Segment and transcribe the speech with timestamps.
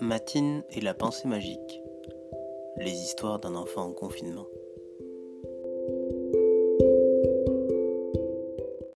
[0.00, 1.82] Matine et la pensée magique.
[2.78, 4.46] Les histoires d'un enfant en confinement.